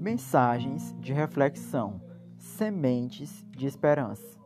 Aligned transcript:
Mensagens 0.00 0.96
de 0.98 1.12
reflexão, 1.12 2.00
sementes 2.38 3.44
de 3.50 3.66
esperança. 3.66 4.40